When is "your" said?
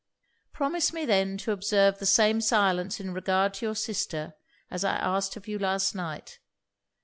3.67-3.75